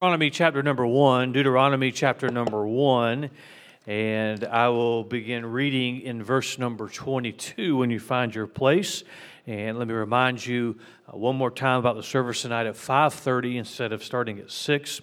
[0.00, 3.30] Deuteronomy chapter number one, Deuteronomy chapter number one,
[3.84, 9.02] and I will begin reading in verse number 22 when you find your place.
[9.48, 13.56] And let me remind you uh, one more time about the service tonight at 5:30
[13.56, 15.00] instead of starting at 6.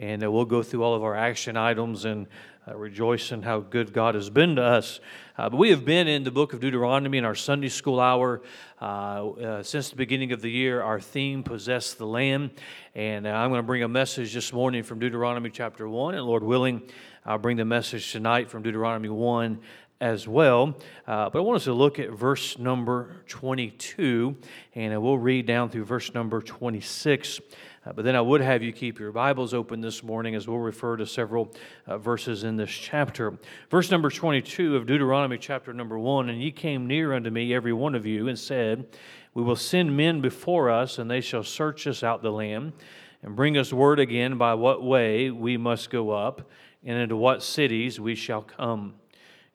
[0.00, 2.26] And uh, we'll go through all of our action items and
[2.68, 5.00] uh, rejoice in how good God has been to us.
[5.36, 8.40] Uh, but we have been in the book of Deuteronomy in our Sunday school hour
[8.80, 10.80] uh, uh, since the beginning of the year.
[10.80, 12.50] Our theme, Possess the Land.
[12.94, 16.14] And uh, I'm going to bring a message this morning from Deuteronomy chapter 1.
[16.14, 16.82] And Lord willing,
[17.26, 19.58] I'll bring the message tonight from Deuteronomy 1
[20.00, 20.76] as well.
[21.06, 24.36] Uh, but I want us to look at verse number 22,
[24.74, 27.40] and we'll read down through verse number 26.
[27.84, 30.58] Uh, but then I would have you keep your Bibles open this morning as we'll
[30.58, 31.52] refer to several
[31.88, 33.36] uh, verses in this chapter.
[33.70, 37.72] Verse number 22 of Deuteronomy, chapter number 1 And ye came near unto me, every
[37.72, 38.86] one of you, and said,
[39.34, 42.72] We will send men before us, and they shall search us out the land,
[43.20, 46.48] and bring us word again by what way we must go up,
[46.84, 48.94] and into what cities we shall come.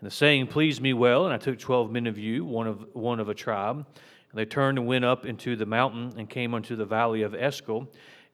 [0.01, 2.87] And the saying pleased me well, and I took twelve men of you, one of,
[2.91, 3.77] one of a tribe.
[3.77, 7.33] And they turned and went up into the mountain and came unto the valley of
[7.33, 7.87] Eshcol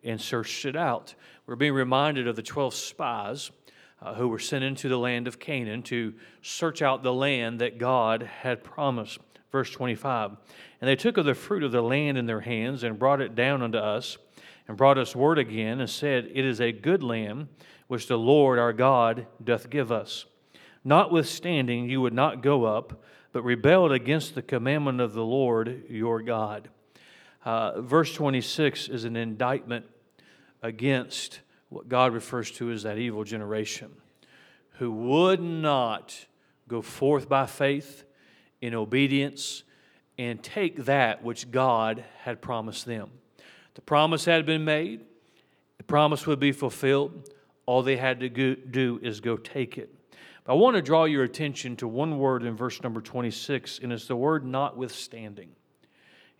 [0.04, 1.16] and searched it out.
[1.46, 3.52] We're being reminded of the 12 spies
[4.02, 7.78] uh, who were sent into the land of Canaan to search out the land that
[7.78, 9.20] God had promised.
[9.52, 10.32] Verse 25
[10.82, 13.36] And they took of the fruit of the land in their hands and brought it
[13.36, 14.18] down unto us,
[14.68, 17.48] and brought us word again, and said, It is a good land
[17.88, 20.26] which the Lord our God doth give us.
[20.84, 26.22] Notwithstanding, you would not go up, but rebelled against the commandment of the Lord your
[26.22, 26.70] God.
[27.46, 29.86] Uh, verse 26 is an indictment
[30.64, 33.92] against what God refers to as that evil generation
[34.78, 36.26] who would not
[36.68, 38.06] go forth by faith
[38.62, 39.64] in obedience
[40.18, 43.10] and take that which God had promised them.
[43.76, 45.02] The promise had been made,
[45.78, 47.30] the promise would be fulfilled.
[47.66, 49.94] All they had to do is go take it.
[50.44, 53.92] But I want to draw your attention to one word in verse number 26, and
[53.92, 55.50] it's the word notwithstanding.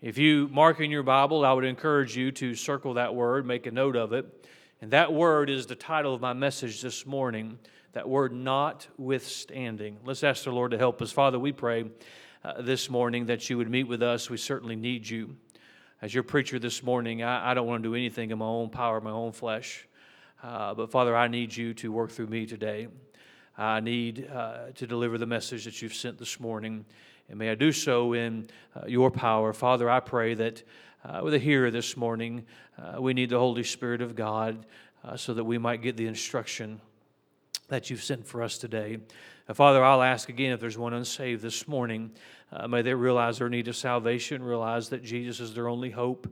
[0.04, 3.64] If you mark in your Bible, I would encourage you to circle that word, make
[3.64, 4.46] a note of it.
[4.82, 7.58] And that word is the title of my message this morning
[7.92, 9.96] that word, notwithstanding.
[10.04, 11.10] Let's ask the Lord to help us.
[11.10, 11.86] Father, we pray
[12.44, 14.28] uh, this morning that you would meet with us.
[14.28, 15.36] We certainly need you.
[16.02, 18.68] As your preacher this morning, I, I don't want to do anything in my own
[18.68, 19.88] power, my own flesh.
[20.42, 22.88] Uh, but Father, I need you to work through me today.
[23.56, 26.84] I need uh, to deliver the message that you've sent this morning.
[27.28, 29.52] And may I do so in uh, your power.
[29.52, 30.62] Father, I pray that
[31.04, 32.44] uh, with a hearer this morning,
[32.78, 34.66] uh, we need the Holy Spirit of God
[35.04, 36.80] uh, so that we might get the instruction
[37.68, 38.98] that you've sent for us today.
[39.48, 42.10] Uh, Father, I'll ask again if there's one unsaved this morning,
[42.52, 46.26] uh, may they realize their need of salvation, realize that Jesus is their only hope,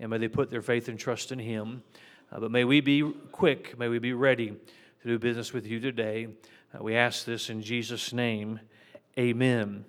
[0.00, 1.82] and may they put their faith and trust in Him.
[2.30, 6.28] but may we be quick, may we be ready to do business with you today.
[6.80, 8.60] we ask this in Jesus' name.
[9.18, 9.84] Amen.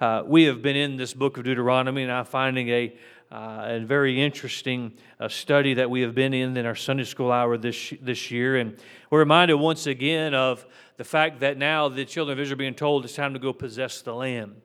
[0.00, 2.96] Uh, we have been in this book of Deuteronomy, and I'm finding a,
[3.30, 7.30] uh, a very interesting uh, study that we have been in in our Sunday school
[7.30, 8.56] hour this, this year.
[8.56, 8.76] And
[9.08, 10.66] we're reminded once again of
[10.96, 13.52] the fact that now the children of Israel are being told it's time to go
[13.52, 14.60] possess the land.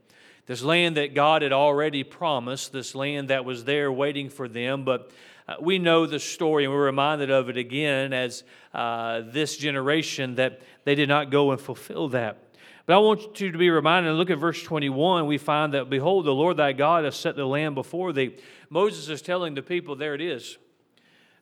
[0.47, 4.83] This land that God had already promised, this land that was there waiting for them,
[4.83, 5.11] but
[5.47, 10.35] uh, we know the story and we're reminded of it again as uh, this generation
[10.35, 12.48] that they did not go and fulfill that.
[12.89, 16.25] But I want you to be reminded, look at verse 21, we find that, Behold,
[16.25, 18.35] the Lord thy God has set the land before thee.
[18.71, 20.57] Moses is telling the people, there it is.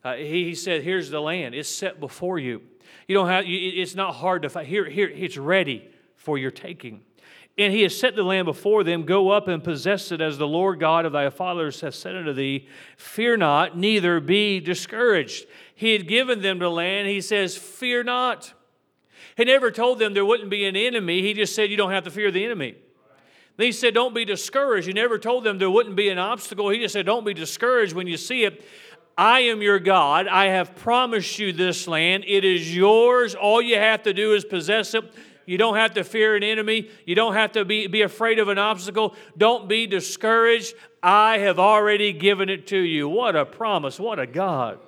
[0.04, 2.60] Uh, he, he said, Here's the land, it's set before you.
[3.06, 4.66] You don't have, it's not hard to find.
[4.68, 7.00] Here, here, it's ready for your taking.
[7.56, 9.04] And he has set the land before them.
[9.04, 12.34] Go up and possess it as the Lord God of thy fathers has said unto
[12.34, 12.68] thee.
[12.98, 15.46] Fear not, neither be discouraged.
[15.74, 17.08] He had given them the land.
[17.08, 18.52] He says, Fear not.
[19.38, 21.22] He never told them there wouldn't be an enemy.
[21.22, 22.74] He just said, You don't have to fear the enemy.
[23.56, 24.88] Then he said, Don't be discouraged.
[24.88, 26.70] He never told them there wouldn't be an obstacle.
[26.70, 28.64] He just said, Don't be discouraged when you see it.
[29.16, 30.26] I am your God.
[30.26, 32.24] I have promised you this land.
[32.26, 33.36] It is yours.
[33.36, 35.04] All you have to do is possess it.
[35.46, 36.90] You don't have to fear an enemy.
[37.06, 39.14] You don't have to be, be afraid of an obstacle.
[39.36, 40.74] Don't be discouraged.
[41.00, 43.08] I have already given it to you.
[43.08, 44.00] What a promise.
[44.00, 44.80] What a God.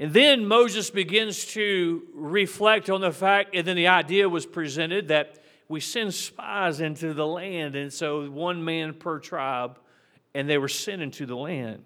[0.00, 5.08] And then Moses begins to reflect on the fact, and then the idea was presented
[5.08, 9.78] that we send spies into the land, and so one man per tribe,
[10.34, 11.84] and they were sent into the land.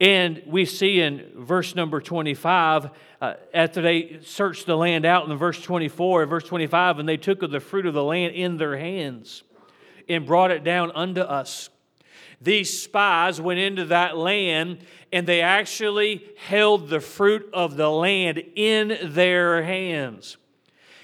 [0.00, 2.90] And we see in verse number 25,
[3.20, 7.42] uh, after they searched the land out in verse 24, verse 25, and they took
[7.42, 9.44] of the fruit of the land in their hands
[10.08, 11.70] and brought it down unto us.
[12.40, 14.78] These spies went into that land
[15.12, 20.36] and they actually held the fruit of the land in their hands.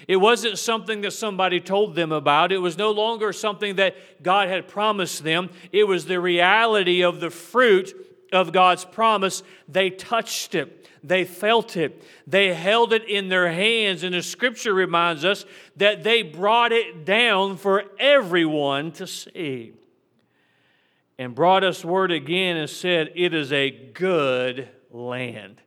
[0.07, 2.51] It wasn't something that somebody told them about.
[2.51, 5.49] It was no longer something that God had promised them.
[5.71, 7.93] It was the reality of the fruit
[8.31, 9.41] of God's promise.
[9.67, 14.03] They touched it, they felt it, they held it in their hands.
[14.03, 15.45] And the scripture reminds us
[15.77, 19.73] that they brought it down for everyone to see.
[21.17, 25.61] And brought us word again and said, It is a good land.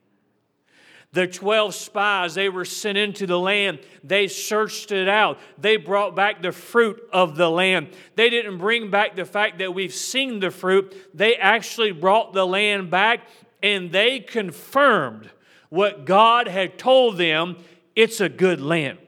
[1.11, 3.79] The 12 spies, they were sent into the land.
[4.03, 5.39] They searched it out.
[5.57, 7.89] They brought back the fruit of the land.
[8.15, 10.95] They didn't bring back the fact that we've seen the fruit.
[11.15, 13.21] They actually brought the land back
[13.63, 15.31] and they confirmed
[15.69, 17.57] what God had told them
[17.95, 18.99] it's a good land.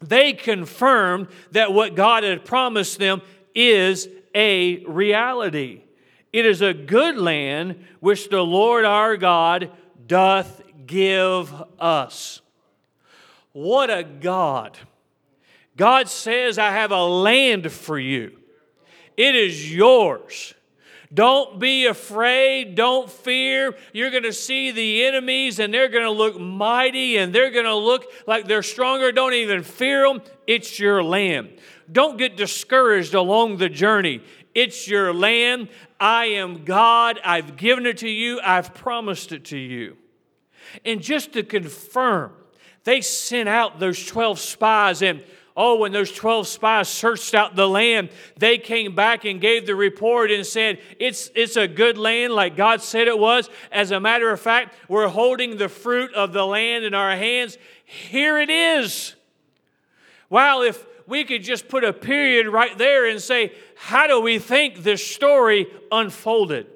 [0.00, 3.20] They confirmed that what God had promised them
[3.54, 5.82] is a reality.
[6.32, 9.70] It is a good land which the Lord our God
[10.06, 12.42] doth give us.
[13.52, 14.76] What a God.
[15.76, 18.38] God says, I have a land for you.
[19.16, 20.52] It is yours.
[21.12, 22.74] Don't be afraid.
[22.74, 23.74] Don't fear.
[23.94, 27.64] You're going to see the enemies and they're going to look mighty and they're going
[27.64, 29.12] to look like they're stronger.
[29.12, 30.20] Don't even fear them.
[30.46, 31.58] It's your land.
[31.90, 34.22] Don't get discouraged along the journey.
[34.54, 35.68] It's your land.
[36.00, 37.20] I am God.
[37.24, 38.40] I've given it to you.
[38.42, 39.96] I've promised it to you.
[40.84, 42.32] And just to confirm,
[42.84, 45.22] they sent out those 12 spies and
[45.58, 49.74] Oh, when those 12 spies searched out the land, they came back and gave the
[49.74, 53.48] report and said, it's, it's a good land like God said it was.
[53.72, 57.56] As a matter of fact, we're holding the fruit of the land in our hands.
[57.86, 59.14] Here it is.
[60.28, 64.38] Wow, if we could just put a period right there and say, how do we
[64.38, 66.66] think this story unfolded?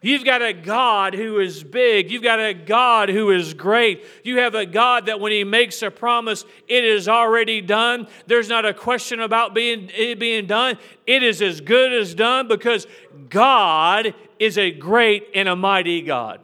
[0.00, 2.10] You've got a God who is big.
[2.10, 4.04] You've got a God who is great.
[4.22, 8.06] You have a God that when He makes a promise, it is already done.
[8.26, 10.78] There's not a question about being, it being done.
[11.06, 12.86] It is as good as done because
[13.28, 16.40] God is a great and a mighty God.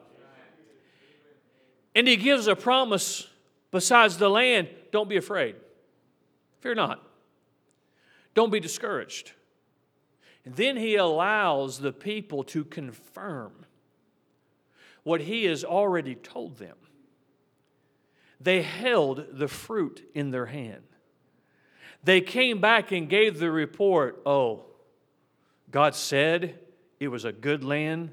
[1.94, 3.28] And He gives a promise
[3.70, 5.54] besides the land don't be afraid.
[6.64, 7.02] Fear not.
[8.32, 9.32] Don't be discouraged.
[10.46, 13.52] And then he allows the people to confirm
[15.02, 16.78] what he has already told them.
[18.40, 20.84] They held the fruit in their hand.
[22.02, 24.64] They came back and gave the report oh,
[25.70, 26.58] God said
[26.98, 28.10] it was a good land.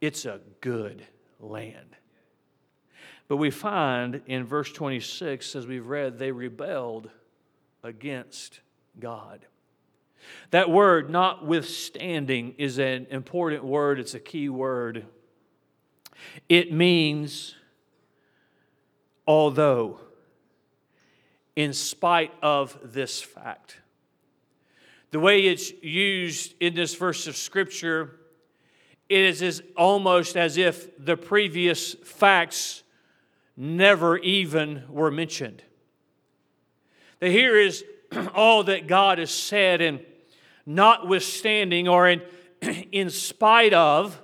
[0.00, 1.06] It's a good
[1.38, 1.94] land.
[3.28, 7.10] But we find in verse 26, as we've read, they rebelled
[7.84, 8.60] against
[8.98, 9.46] God.
[10.50, 15.06] That word, notwithstanding, is an important word, it's a key word.
[16.48, 17.54] It means
[19.26, 20.00] although,
[21.56, 23.80] in spite of this fact.
[25.12, 28.18] The way it's used in this verse of Scripture,
[29.08, 32.82] it is as, almost as if the previous facts
[33.56, 35.62] never even were mentioned.
[37.20, 37.84] That here is
[38.34, 40.00] all that God has said and
[40.66, 42.22] notwithstanding or in,
[42.92, 44.20] in spite of,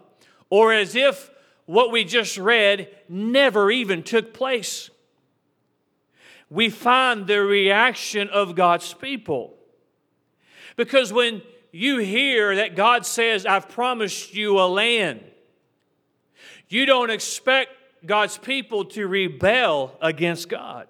[0.49, 1.31] or as if
[1.67, 4.91] what we just read never even took place.
[6.49, 9.55] We find the reaction of God's people.
[10.77, 15.23] Because when you hear that God says, I've promised you a land,
[16.69, 17.71] you don't expect
[18.05, 20.89] God's people to rebel against God.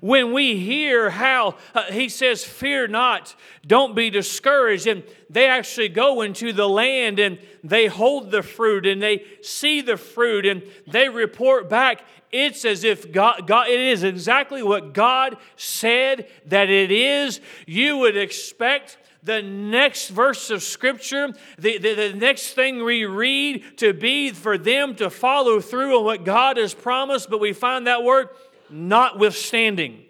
[0.00, 3.34] When we hear how uh, he says, Fear not,
[3.66, 8.86] don't be discouraged, and they actually go into the land and they hold the fruit
[8.86, 13.78] and they see the fruit and they report back, it's as if God, God, it
[13.78, 17.40] is exactly what God said that it is.
[17.66, 23.78] You would expect the next verse of Scripture, the, the, the, next thing we read
[23.78, 27.86] to be for them to follow through on what God has promised, but we find
[27.86, 28.30] that word
[28.72, 30.04] notwithstanding,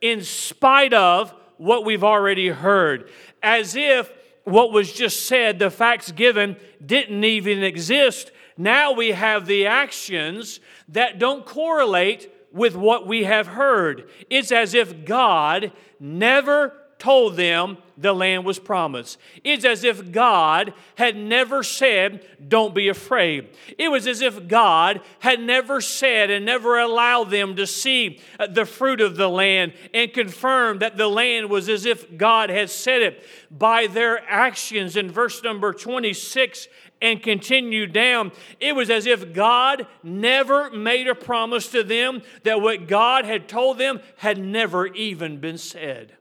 [0.00, 3.10] in spite of what we've already heard,
[3.42, 4.12] as if
[4.44, 8.30] what was just said, the facts given, didn't even exist.
[8.56, 14.08] Now we have the actions that don't correlate with what we have heard.
[14.30, 19.18] It's as if God never told them the land was promised.
[19.42, 23.48] It's as if God had never said, Don't be afraid.
[23.78, 28.46] It was as if God had never said and never allowed them to see uh,
[28.46, 32.70] the fruit of the land and confirmed that the land was as if God had
[32.70, 34.96] said it by their actions.
[34.96, 36.68] In verse number 26,
[37.00, 38.32] and continue down.
[38.60, 43.48] It was as if God never made a promise to them that what God had
[43.48, 46.12] told them had never even been said.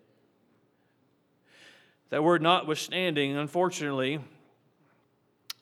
[2.10, 4.20] That word notwithstanding, unfortunately,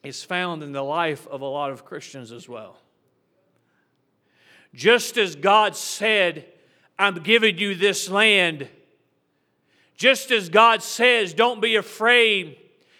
[0.04, 2.78] is found in the life of a lot of Christians as well.
[4.76, 6.46] Just as God said,
[7.00, 8.68] I'm giving you this land,
[9.96, 12.58] just as God says, don't be afraid,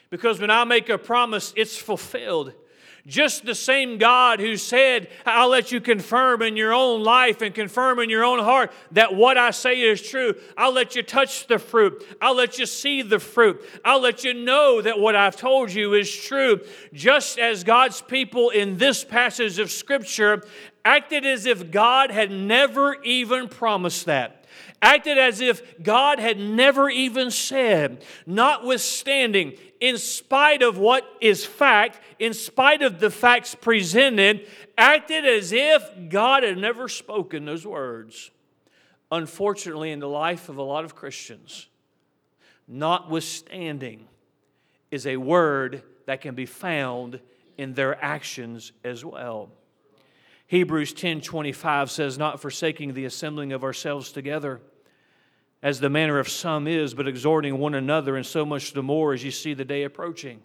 [0.10, 2.54] because when I make a promise, it's fulfilled.
[3.06, 7.54] Just the same God who said, I'll let you confirm in your own life and
[7.54, 10.36] confirm in your own heart that what I say is true.
[10.58, 12.02] I'll let you touch the fruit.
[12.22, 13.62] I'll let you see the fruit.
[13.84, 16.62] I'll let you know that what I've told you is true.
[16.94, 20.42] Just as God's people in this passage of Scripture
[20.86, 24.43] acted as if God had never even promised that
[24.84, 32.02] acted as if God had never even said, notwithstanding, in spite of what is fact,
[32.20, 34.46] in spite of the facts presented,
[34.78, 38.30] acted as if God had never spoken those words.
[39.10, 41.68] Unfortunately, in the life of a lot of Christians,
[42.68, 44.08] notwithstanding
[44.92, 47.22] is a word that can be found
[47.58, 49.50] in their actions as well.
[50.48, 54.60] Hebrews 10:25 says not forsaking the assembling of ourselves together
[55.64, 59.14] as the manner of some is, but exhorting one another, and so much the more
[59.14, 60.42] as you see the day approaching.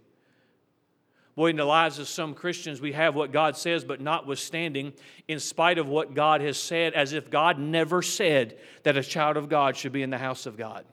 [1.35, 4.93] Boy, in the lives of some Christians, we have what God says, but notwithstanding,
[5.27, 9.37] in spite of what God has said, as if God never said that a child
[9.37, 10.85] of God should be in the house of God.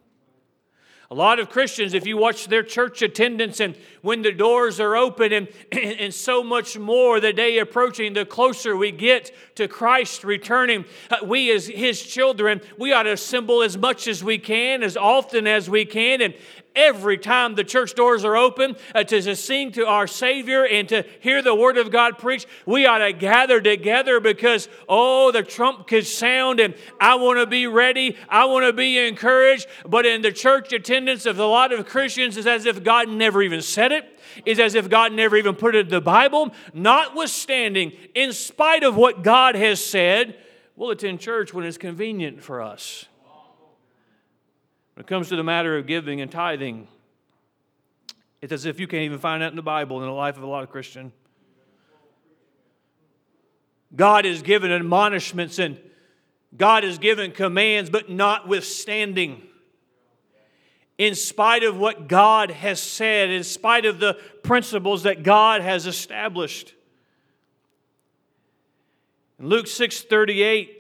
[1.11, 4.95] A lot of Christians, if you watch their church attendance and when the doors are
[4.95, 10.23] open and, and so much more the day approaching, the closer we get to Christ
[10.23, 14.81] returning, uh, we as His children, we ought to assemble as much as we can,
[14.81, 16.33] as often as we can, and
[16.75, 20.87] every time the church doors are open uh, to, to sing to our Savior and
[20.89, 25.43] to hear the Word of God preached, we ought to gather together because, oh, the
[25.43, 28.17] trump could sound and I want to be ready.
[28.29, 29.67] I want to be encouraged.
[29.85, 33.41] But in the church attendance of a lot of Christians, it's as if God never
[33.41, 33.85] even said.
[34.45, 36.53] It's as if God never even put it in the Bible.
[36.73, 40.37] Notwithstanding, in spite of what God has said,
[40.75, 43.05] we'll attend church when it's convenient for us.
[44.95, 46.87] When it comes to the matter of giving and tithing,
[48.41, 50.43] it's as if you can't even find that in the Bible in the life of
[50.43, 51.11] a lot of Christians.
[53.93, 55.79] God has given admonishments and
[56.55, 59.41] God has given commands, but notwithstanding,
[60.97, 65.85] in spite of what God has said, in spite of the principles that God has
[65.85, 66.73] established.
[69.39, 70.74] In Luke 6 38,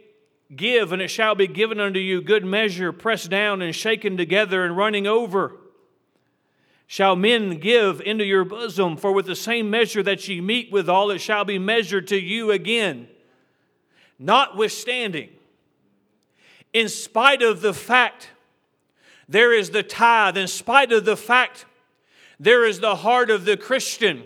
[0.55, 4.63] Give, and it shall be given unto you good measure, pressed down and shaken together
[4.63, 5.57] and running over.
[6.87, 11.11] Shall men give into your bosom, for with the same measure that ye meet withal,
[11.11, 13.07] it shall be measured to you again.
[14.19, 15.29] Notwithstanding,
[16.73, 18.29] in spite of the fact
[19.27, 21.65] there is the tithe, in spite of the fact
[22.39, 24.23] there is the heart of the Christian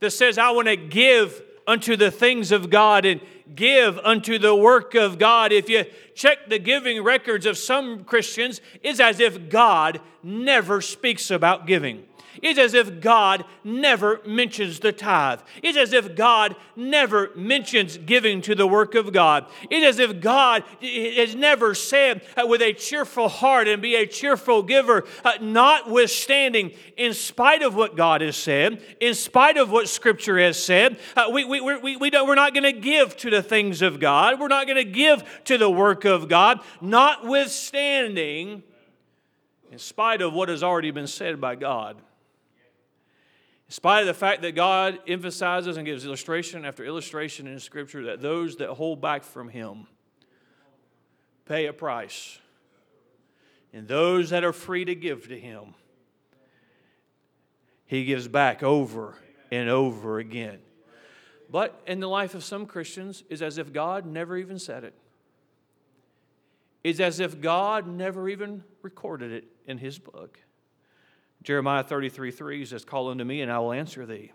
[0.00, 3.20] that says, I want to give unto the things of God and
[3.54, 5.52] give unto the work of God.
[5.52, 5.84] If you
[6.14, 12.04] check the giving records of some Christians, it's as if God never speaks about giving.
[12.42, 15.40] It's as if God never mentions the tithe.
[15.62, 19.46] It's as if God never mentions giving to the work of God.
[19.70, 24.06] It's as if God has never said uh, with a cheerful heart and be a
[24.06, 29.88] cheerful giver, uh, notwithstanding, in spite of what God has said, in spite of what
[29.88, 33.42] Scripture has said, uh, we, we, we, we we're not going to give to the
[33.42, 34.40] things of God.
[34.40, 38.62] We're not going to give to the work of God, notwithstanding,
[39.70, 41.96] in spite of what has already been said by God.
[43.74, 48.22] Spite of the fact that God emphasizes and gives illustration after illustration in Scripture that
[48.22, 49.88] those that hold back from Him
[51.44, 52.38] pay a price,
[53.72, 55.74] and those that are free to give to Him,
[57.84, 59.16] He gives back over
[59.50, 60.60] and over again.
[61.50, 64.94] But in the life of some Christians, it's as if God never even said it.
[66.84, 70.38] It's as if God never even recorded it in His book.
[71.44, 74.32] Jeremiah 33 3 says, Call unto me, and I will answer thee,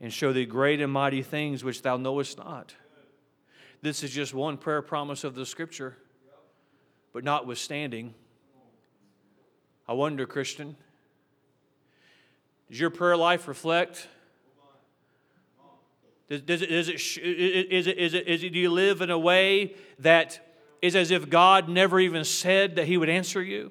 [0.00, 2.74] and show thee great and mighty things which thou knowest not.
[3.80, 5.96] This is just one prayer promise of the scripture,
[7.12, 8.12] but notwithstanding,
[9.86, 10.74] I wonder, Christian,
[12.68, 14.08] does your prayer life reflect?
[16.28, 19.10] Does, does it, is, it, is, it, is, it, is it, do you live in
[19.10, 20.40] a way that
[20.82, 23.70] is as if God never even said that He would answer you?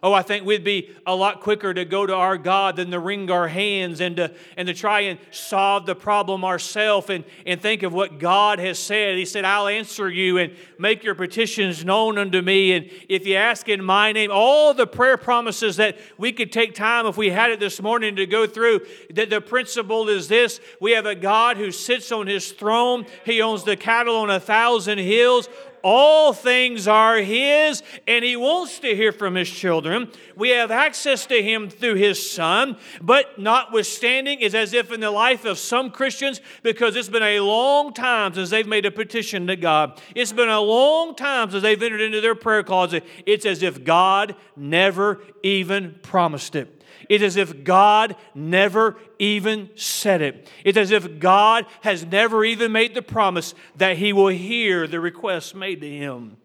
[0.00, 3.00] Oh, I think we'd be a lot quicker to go to our God than to
[3.00, 7.60] wring our hands and to, and to try and solve the problem ourselves and, and
[7.60, 9.16] think of what God has said.
[9.16, 12.72] He said, I'll answer you and make your petitions known unto me.
[12.72, 16.76] And if you ask in my name, all the prayer promises that we could take
[16.76, 20.60] time if we had it this morning to go through, that the principle is this
[20.80, 24.38] we have a God who sits on his throne, he owns the cattle on a
[24.38, 25.48] thousand hills.
[25.82, 30.10] All things are His, and He wants to hear from His children.
[30.36, 35.10] We have access to Him through His Son, but notwithstanding, is as if in the
[35.10, 39.46] life of some Christians, because it's been a long time since they've made a petition
[39.46, 43.46] to God, it's been a long time since they've entered into their prayer closet, it's
[43.46, 46.77] as if God never even promised it.
[47.08, 50.50] It's as if God never even said it.
[50.64, 55.00] It's as if God has never even made the promise that he will hear the
[55.00, 56.36] request made to him.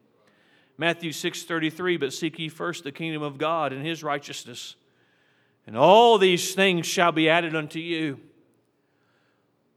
[0.78, 4.76] Matthew 6:33 but seek ye first the kingdom of God and his righteousness
[5.66, 8.20] and all these things shall be added unto you.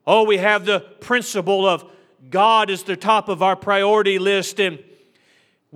[0.06, 1.84] Oh we have the principle of
[2.30, 4.82] God is the top of our priority list and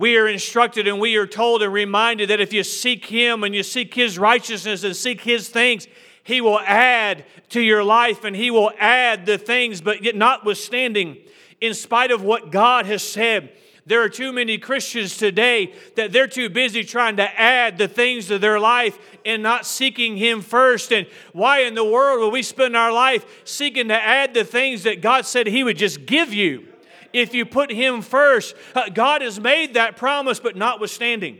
[0.01, 3.53] we are instructed and we are told and reminded that if you seek Him and
[3.53, 5.87] you seek His righteousness and seek His things,
[6.23, 9.79] He will add to your life and He will add the things.
[9.79, 11.17] But yet, notwithstanding,
[11.61, 13.51] in spite of what God has said,
[13.85, 18.25] there are too many Christians today that they're too busy trying to add the things
[18.29, 20.91] to their life and not seeking Him first.
[20.91, 24.81] And why in the world will we spend our life seeking to add the things
[24.81, 26.70] that God said He would just give you?
[27.13, 28.55] If you put Him first.
[28.75, 31.39] Uh, God has made that promise, but notwithstanding,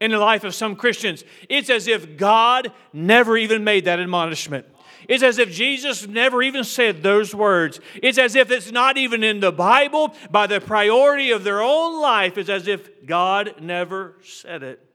[0.00, 4.66] in the life of some Christians, it's as if God never even made that admonishment.
[5.08, 7.80] It's as if Jesus never even said those words.
[8.02, 10.14] It's as if it's not even in the Bible.
[10.30, 14.86] By the priority of their own life, it's as if God never said it,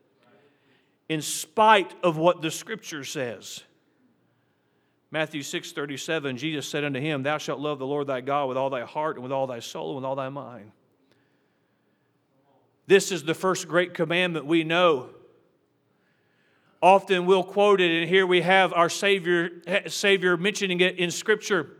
[1.09, 3.63] in spite of what the Scripture says.
[5.11, 8.57] Matthew 6 37, Jesus said unto him, Thou shalt love the Lord thy God with
[8.57, 10.71] all thy heart and with all thy soul and with all thy mind.
[12.87, 15.09] This is the first great commandment we know.
[16.81, 19.49] Often we'll quote it, and here we have our Savior,
[19.87, 21.71] Savior mentioning it in Scripture.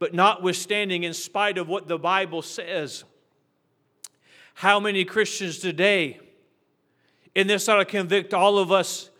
[0.00, 3.04] But notwithstanding, in spite of what the Bible says,
[4.54, 6.18] how many Christians today,
[7.36, 9.10] and this ought to convict all of us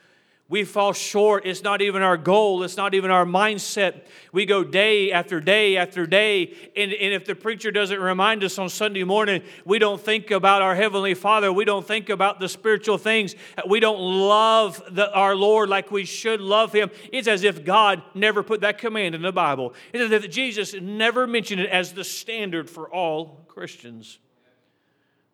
[0.54, 1.44] we fall short.
[1.46, 2.62] It's not even our goal.
[2.62, 4.02] It's not even our mindset.
[4.30, 6.54] We go day after day after day.
[6.76, 10.62] And, and if the preacher doesn't remind us on Sunday morning, we don't think about
[10.62, 11.52] our Heavenly Father.
[11.52, 13.34] We don't think about the spiritual things.
[13.68, 16.88] We don't love the, our Lord like we should love Him.
[17.12, 19.74] It's as if God never put that command in the Bible.
[19.92, 24.20] It's as if Jesus never mentioned it as the standard for all Christians.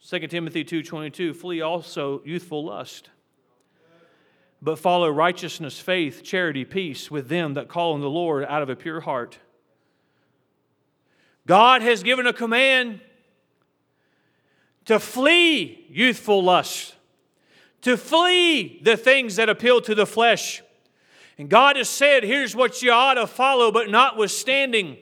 [0.09, 3.11] 2 Timothy 2.22, flee also youthful lust
[4.63, 8.69] but follow righteousness, faith, charity, peace with them that call on the Lord out of
[8.69, 9.39] a pure heart.
[11.47, 13.01] God has given a command
[14.85, 16.95] to flee youthful lust,
[17.83, 20.63] to flee the things that appeal to the flesh.
[21.39, 24.99] And God has said, here's what you ought to follow, but notwithstanding,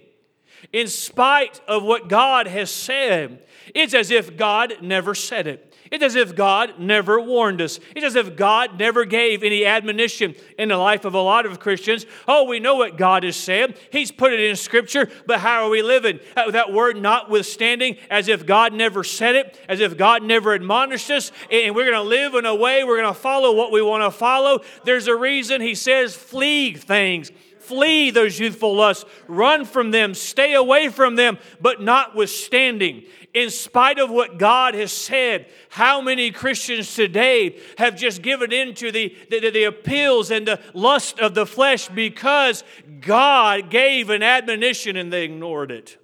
[0.72, 3.44] in spite of what God has said,
[3.74, 5.67] it's as if God never said it.
[5.90, 7.80] It's as if God never warned us.
[7.94, 11.60] It's as if God never gave any admonition in the life of a lot of
[11.60, 12.06] Christians.
[12.26, 13.78] Oh, we know what God has said.
[13.90, 16.20] He's put it in Scripture, but how are we living?
[16.36, 21.10] Uh, that word notwithstanding, as if God never said it, as if God never admonished
[21.10, 23.82] us, and we're going to live in a way, we're going to follow what we
[23.82, 24.60] want to follow.
[24.84, 27.30] There's a reason He says, flee things
[27.68, 33.98] flee those youthful lusts, run from them, stay away from them, but notwithstanding in spite
[33.98, 39.14] of what God has said, how many Christians today have just given in to the,
[39.30, 42.64] the, the, appeals and the lust of the flesh because
[43.00, 45.98] God gave an admonition and they ignored it?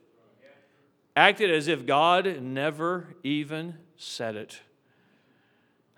[1.17, 4.61] Acted as if God never even said it.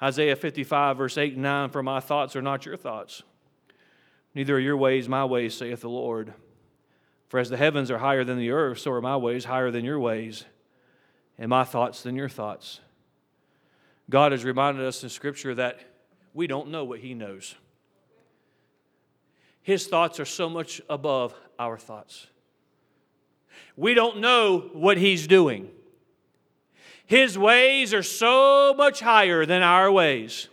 [0.03, 3.23] Isaiah 55, verse 8 and 9 For my thoughts are not your thoughts,
[4.35, 6.35] neither are your ways my ways, saith the Lord.
[7.29, 9.85] For as the heavens are higher than the earth, so are my ways higher than
[9.85, 10.45] your ways
[11.39, 12.81] and my thoughts than your thoughts.
[14.09, 15.81] God has reminded us in Scripture that
[16.33, 17.55] we don't know what He knows.
[19.63, 22.29] His thoughts are so much above our thoughts.
[23.77, 25.71] We don't know what He's doing.
[27.07, 30.49] His ways are so much higher than our ways.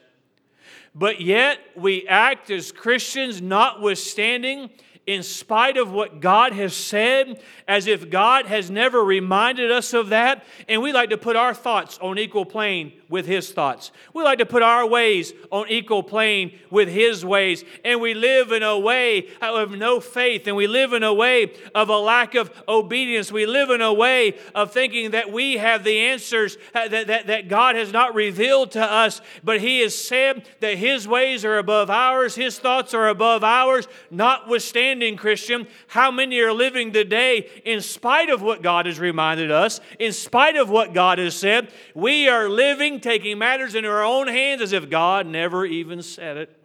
[0.95, 4.69] but yet we act as Christians, notwithstanding
[5.05, 10.09] in spite of what God has said, as if God has never reminded us of
[10.09, 10.45] that.
[10.69, 13.91] And we like to put our thoughts on equal plane with His thoughts.
[14.13, 17.65] We like to put our ways on equal plane with His ways.
[17.83, 21.53] And we live in a way of no faith, and we live in a way
[21.75, 23.29] of a lack of obedience.
[23.29, 27.49] We live in a way of thinking that we have the answers that, that, that
[27.49, 31.89] God has not revealed to us, but He has said that His ways are above
[31.89, 38.29] ours, His thoughts are above ours, notwithstanding Christian, how many are living today in spite
[38.29, 41.71] of what God has reminded us, in spite of what God has said.
[41.95, 46.37] We are living, taking matters into our own hands as if God never even said
[46.37, 46.59] it.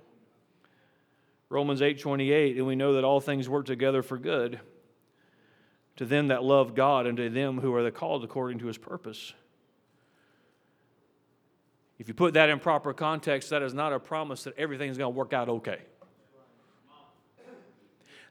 [1.51, 4.61] Romans 8 28, and we know that all things work together for good
[5.97, 8.79] to them that love God and to them who are the called according to his
[8.79, 9.33] purpose.
[11.99, 15.13] If you put that in proper context, that is not a promise that everything's going
[15.13, 15.81] to work out okay.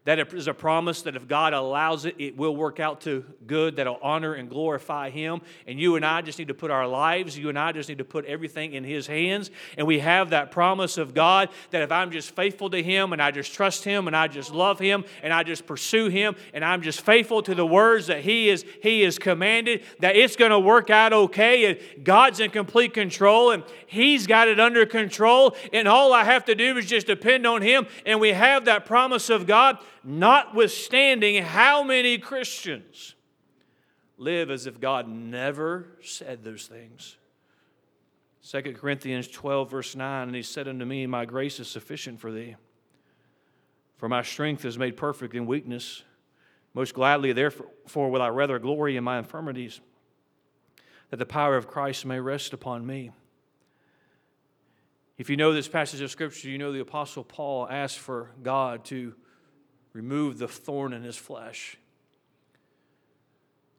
[0.07, 3.75] That is a promise that if God allows it, it will work out to good,
[3.75, 5.41] that'll honor and glorify Him.
[5.67, 7.97] And you and I just need to put our lives, you and I just need
[7.97, 9.51] to put everything in His hands.
[9.77, 13.21] And we have that promise of God that if I'm just faithful to Him and
[13.21, 16.63] I just trust Him and I just love Him and I just pursue Him and
[16.63, 20.51] I'm just faithful to the words that He is He is commanded, that it's going
[20.51, 21.65] to work out okay.
[21.65, 25.53] And God's in complete control and He's got it under control.
[25.73, 27.87] And all I have to do is just depend on Him.
[28.05, 33.13] And we have that promise of God notwithstanding how many Christians
[34.17, 37.17] live as if God never said those things.
[38.49, 42.31] 2 Corinthians 12, verse 9, and he said unto me, My grace is sufficient for
[42.31, 42.55] thee,
[43.97, 46.03] for my strength is made perfect in weakness.
[46.73, 49.81] Most gladly, therefore, will I rather glory in my infirmities,
[51.09, 53.11] that the power of Christ may rest upon me.
[55.17, 58.85] If you know this passage of Scripture, you know the Apostle Paul asked for God
[58.85, 59.13] to
[59.97, 61.75] remove the thorn in his flesh.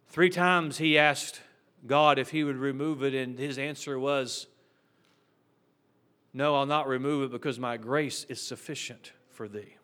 [0.08, 1.40] Three times he asked
[1.86, 4.48] God if he would remove it, and his answer was,
[6.34, 9.76] No, I'll not remove it because my grace is sufficient for thee.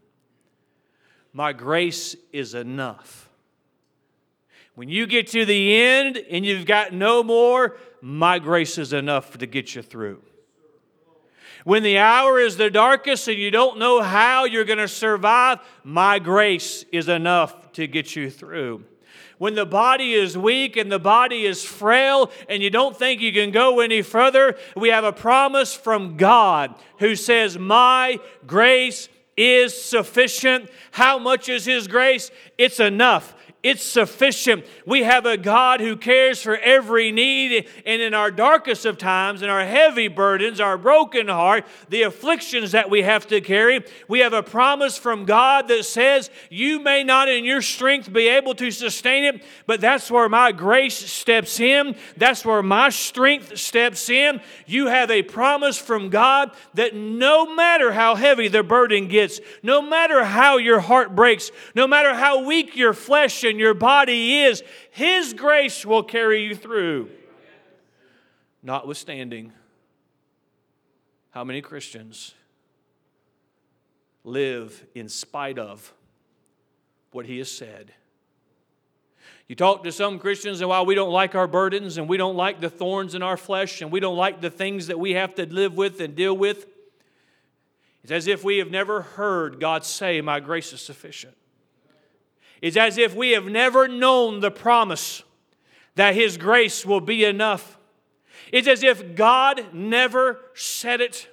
[1.33, 3.31] My grace is enough.
[4.75, 9.39] When you get to the end and you've got no more, my grace is enough
[9.39, 10.21] to get you through.
[11.65, 15.61] When the hour is the darkest and you don't know how you're going to survive,
[15.83, 18.85] my grace is enough to get you through.
[19.39, 23.33] When the body is weak and the body is frail and you don't think you
[23.33, 29.83] can go any further, we have a promise from God who says, My grace is
[29.83, 30.71] sufficient.
[30.93, 32.31] How much is His grace?
[32.59, 33.35] It's enough.
[33.65, 34.67] It's sufficient.
[34.85, 37.67] We have a God who cares for every need.
[37.87, 42.73] And in our darkest of times, in our heavy burdens, our broken heart, the afflictions
[42.73, 47.03] that we have to carry, we have a promise from God that says, You may
[47.05, 51.59] not in your strength be able to sustain it, but that's where my grace steps
[51.59, 51.97] in.
[52.19, 54.43] That's where my strength steps in.
[54.67, 59.81] You have a promise from God that no matter how heavy the burden gets, no
[59.81, 64.63] matter how your heart breaks, no matter how weak your flesh and your body is,
[64.91, 67.11] His grace will carry you through.
[68.63, 69.53] Notwithstanding,
[71.31, 72.35] how many Christians
[74.23, 75.93] live in spite of
[77.11, 77.93] what He has said?
[79.49, 82.37] You talk to some Christians, and while we don't like our burdens and we don't
[82.37, 85.35] like the thorns in our flesh and we don't like the things that we have
[85.35, 86.67] to live with and deal with,
[88.03, 91.37] it's as if we have never heard God say, My grace is sufficient.
[92.65, 95.23] It's as if we have never known the promise
[95.97, 97.77] that His grace will be enough.
[98.51, 101.29] It's as if God never said it.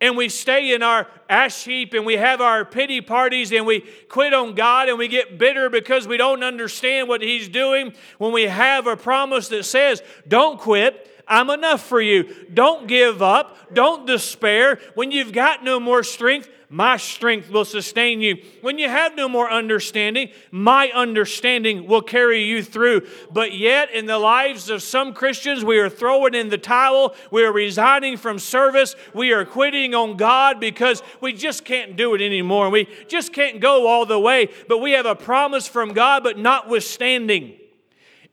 [0.00, 3.80] And we stay in our ash heap and we have our pity parties and we
[4.08, 8.32] quit on God and we get bitter because we don't understand what He's doing when
[8.32, 11.10] we have a promise that says, Don't quit.
[11.28, 12.34] I'm enough for you.
[12.52, 13.74] Don't give up.
[13.74, 14.78] Don't despair.
[14.94, 18.36] When you've got no more strength, my strength will sustain you.
[18.60, 23.06] When you have no more understanding, my understanding will carry you through.
[23.30, 27.44] But yet, in the lives of some Christians, we are throwing in the towel, we
[27.44, 32.20] are resigning from service, we are quitting on God because we just can't do it
[32.20, 32.70] anymore.
[32.70, 34.48] We just can't go all the way.
[34.66, 37.54] But we have a promise from God, but notwithstanding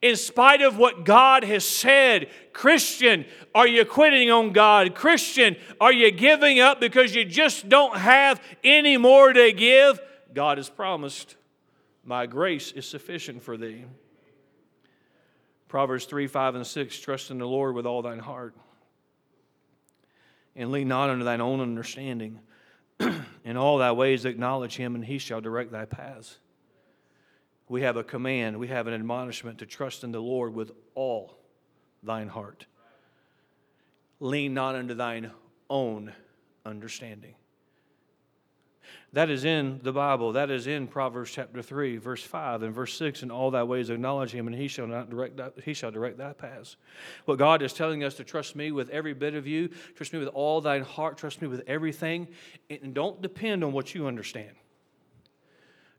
[0.01, 2.29] in spite of what God has said.
[2.53, 4.95] Christian, are you quitting on God?
[4.95, 9.99] Christian, are you giving up because you just don't have any more to give?
[10.33, 11.35] God has promised,
[12.03, 13.85] My grace is sufficient for thee.
[15.67, 18.55] Proverbs 3 5 and 6 Trust in the Lord with all thine heart,
[20.55, 22.39] and lean not unto thine own understanding.
[23.43, 26.37] In all thy ways acknowledge him, and he shall direct thy paths.
[27.71, 31.37] We have a command, we have an admonishment to trust in the Lord with all
[32.03, 32.65] thine heart.
[34.19, 35.31] Lean not unto thine
[35.69, 36.11] own
[36.65, 37.33] understanding.
[39.13, 40.33] That is in the Bible.
[40.33, 43.23] That is in Proverbs chapter 3, verse 5 and verse 6.
[43.23, 46.33] In all thy ways acknowledge him, and he shall not direct he shall direct thy
[46.33, 46.75] paths.
[47.23, 50.19] What God is telling us to trust me with every bit of you, trust me
[50.19, 52.27] with all thine heart, trust me with everything,
[52.69, 54.57] and don't depend on what you understand.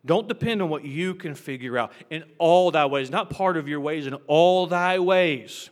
[0.04, 1.92] Don't depend on what you can figure out.
[2.10, 5.70] In all thy ways, not part of your ways, in all thy ways.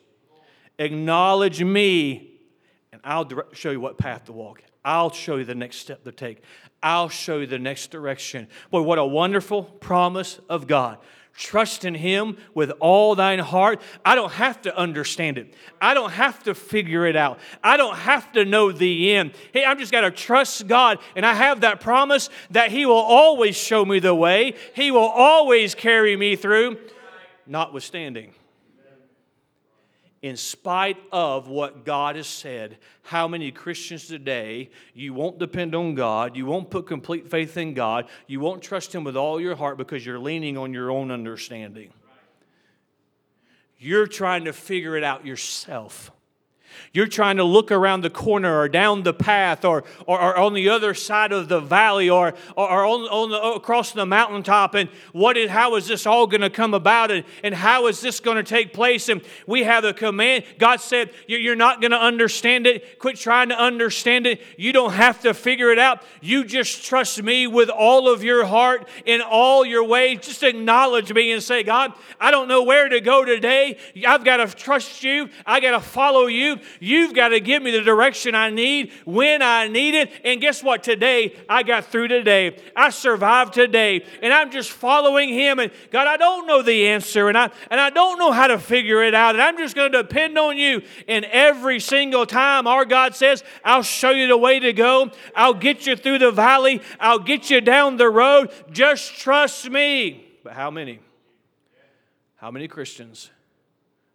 [0.79, 2.41] Acknowledge me,
[2.93, 4.63] and I'll show you what path to walk.
[4.85, 6.43] I'll show you the next step to take.
[6.83, 8.49] I'll show you the next direction.
[8.71, 10.99] Boy, what a wonderful promise of God.
[11.41, 13.81] Trust in Him with all thine heart.
[14.05, 15.55] I don't have to understand it.
[15.81, 17.39] I don't have to figure it out.
[17.65, 19.33] I don't have to know the end.
[19.55, 20.99] Hey, I'm just got to trust God.
[21.17, 25.01] And I have that promise that He will always show me the way, He will
[25.01, 26.77] always carry me through,
[27.47, 28.35] notwithstanding
[30.23, 35.95] in spite of what God has said, how many Christians today, you won't depend on
[35.95, 39.57] God, you won't put complete faith in God, you won't trust Him with all your
[39.57, 41.93] heart because you're leaning on your own understanding.
[43.79, 46.11] You're trying to figure it out yourself.
[46.93, 50.55] You're trying to look around the corner or down the path or, or, or on
[50.55, 54.89] the other side of the valley or, or, on, on the, across the mountaintop and
[55.13, 58.21] what is, how is this all going to come about and, and how is this
[58.21, 59.09] going to take place?
[59.09, 60.45] And we have a command.
[60.59, 62.99] God said, You're not going to understand it.
[62.99, 64.41] Quit trying to understand it.
[64.57, 66.03] You don't have to figure it out.
[66.21, 70.21] You just trust me with all of your heart in all your ways.
[70.23, 73.79] Just acknowledge me and say, God, I don't know where to go today.
[74.07, 75.29] I've got to trust you.
[75.45, 76.60] I got to follow you.
[76.79, 80.11] You've got to give me the direction I need when I need it.
[80.25, 80.83] And guess what?
[80.83, 82.57] Today, I got through today.
[82.75, 84.05] I survived today.
[84.23, 85.59] And I'm just following Him.
[85.59, 87.29] And God, I don't know the answer.
[87.29, 89.35] And I, and I don't know how to figure it out.
[89.35, 90.83] And I'm just going to depend on you.
[91.09, 95.11] And every single time, our God says, I'll show you the way to go.
[95.35, 96.83] I'll get you through the valley.
[96.99, 98.51] I'll get you down the road.
[98.71, 100.27] Just trust me.
[100.43, 101.01] But how many?
[102.37, 103.31] How many Christians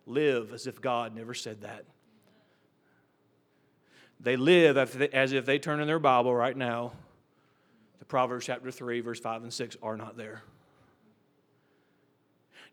[0.07, 1.85] live as if God never said that?
[4.19, 6.93] They live as if they turn in their Bible right now.
[7.99, 10.41] The Proverbs chapter 3, verse 5 and 6 are not there.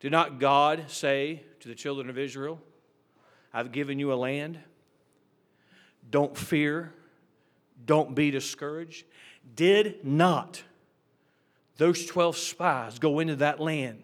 [0.01, 2.61] Did not God say to the children of Israel,
[3.53, 4.59] I've given you a land?
[6.11, 6.93] Don't fear,
[7.85, 9.05] don't be discouraged.
[9.55, 10.63] Did not
[11.77, 14.03] those 12 spies go into that land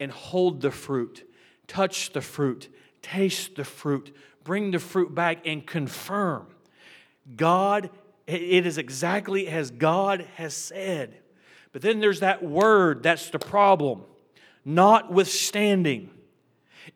[0.00, 1.28] and hold the fruit,
[1.66, 2.68] touch the fruit,
[3.02, 6.46] taste the fruit, bring the fruit back and confirm
[7.34, 7.90] God,
[8.26, 11.18] it is exactly as God has said.
[11.72, 14.02] But then there's that word that's the problem.
[14.64, 16.10] Notwithstanding,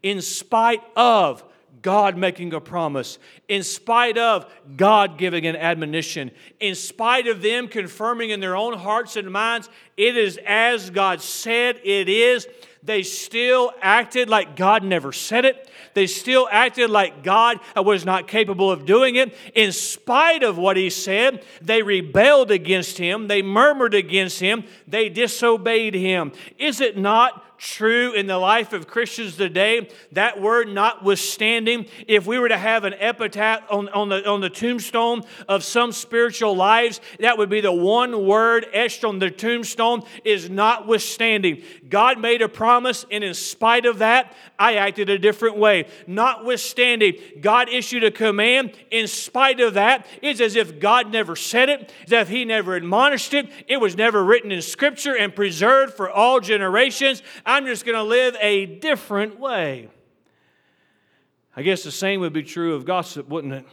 [0.03, 1.45] in spite of
[1.83, 7.69] God making a promise, in spite of God giving an admonition, in spite of them
[7.69, 12.47] confirming in their own hearts and minds, it is as God said it is.
[12.83, 15.71] They still acted like God never said it.
[15.93, 19.37] They still acted like God was not capable of doing it.
[19.55, 23.29] In spite of what He said, they rebelled against Him.
[23.29, 24.65] They murmured against Him.
[24.89, 26.33] They disobeyed Him.
[26.59, 29.89] Is it not true in the life of Christians today.
[30.13, 34.49] That word notwithstanding, if we were to have an epitaph on, on, the, on the
[34.49, 40.03] tombstone of some spiritual lives, that would be the one word etched on the tombstone
[40.25, 41.63] is notwithstanding.
[41.89, 45.87] God made a promise, and in spite of that, I acted a different way.
[46.07, 48.73] Notwithstanding, God issued a command.
[48.91, 52.75] In spite of that, it's as if God never said it, as if He never
[52.75, 53.51] admonished it.
[53.69, 57.23] It was never written in Scripture and preserved for all generations.
[57.51, 59.89] I'm just going to live a different way.
[61.57, 63.67] I guess the same would be true of gossip, wouldn't it?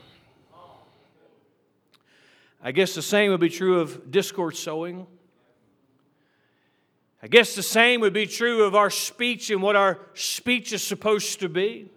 [2.64, 5.06] I guess the same would be true of discord sowing.
[7.22, 10.82] I guess the same would be true of our speech and what our speech is
[10.82, 11.92] supposed to be.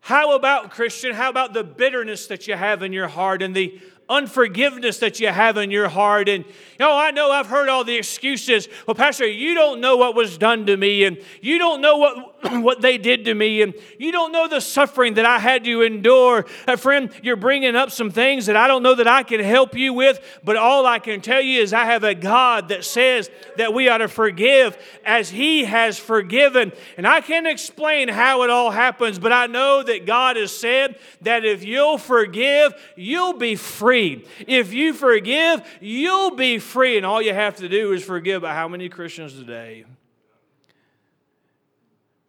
[0.00, 3.78] How about, Christian, how about the bitterness that you have in your heart and the
[4.10, 6.28] unforgiveness that you have in your heart.
[6.28, 6.44] And,
[6.80, 8.66] know, I know I've heard all the excuses.
[8.86, 12.52] Well, Pastor, you don't know what was done to me, and you don't know what,
[12.62, 15.82] what they did to me, and you don't know the suffering that I had to
[15.82, 16.46] endure.
[16.66, 19.76] Uh, friend, you're bringing up some things that I don't know that I can help
[19.76, 23.30] you with, but all I can tell you is I have a God that says
[23.58, 26.72] that we ought to forgive as He has forgiven.
[26.96, 30.96] And I can't explain how it all happens, but I know that God has said
[31.20, 33.99] that if you'll forgive, you'll be free.
[34.46, 36.96] If you forgive, you'll be free.
[36.96, 38.42] And all you have to do is forgive.
[38.42, 39.84] But how many Christians today?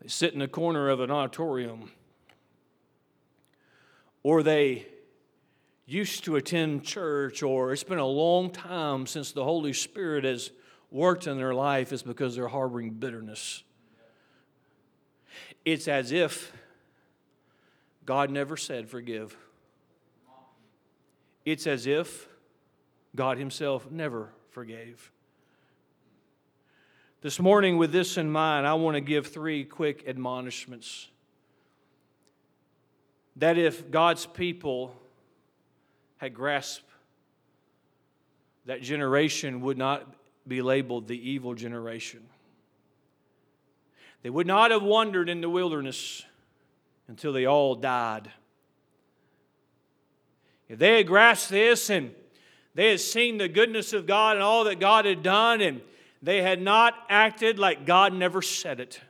[0.02, 1.92] They sit in the corner of an auditorium,
[4.24, 4.88] or they
[5.86, 10.52] used to attend church, or it's been a long time since the Holy Spirit has
[10.90, 13.64] worked in their life, is because they're harboring bitterness.
[15.66, 16.52] It's as if
[18.06, 19.38] God never said forgive.
[21.46, 22.28] It's as if
[23.16, 25.12] God Himself never forgave.
[27.22, 31.08] This morning, with this in mind, I want to give three quick admonishments.
[33.36, 34.96] That if God's people
[36.18, 36.86] had grasped
[38.66, 40.08] that generation would not
[40.48, 42.22] be labeled the evil generation.
[44.24, 46.24] They would not have wandered in the wilderness
[47.08, 48.32] until they all died.
[50.72, 52.12] If they had grasped this and
[52.76, 55.82] they had seen the goodness of God and all that God had done, and
[56.22, 59.02] they had not acted like God never said it.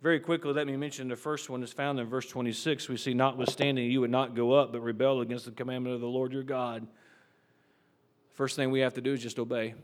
[0.00, 2.88] Very quickly, let me mention the first one is found in verse 26.
[2.88, 6.06] We see, Notwithstanding, you would not go up, but rebel against the commandment of the
[6.06, 6.86] Lord your God.
[8.34, 9.74] First thing we have to do is just obey.